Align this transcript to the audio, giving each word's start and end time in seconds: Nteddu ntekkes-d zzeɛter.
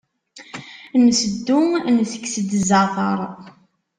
Nteddu 1.03 1.59
ntekkes-d 1.95 2.51
zzeɛter. 2.61 3.19